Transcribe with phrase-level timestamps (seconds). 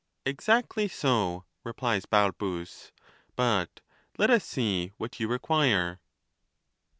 [0.25, 2.91] Exactly so, replies Balbus;
[3.35, 3.81] but
[4.17, 5.99] let us see what you require.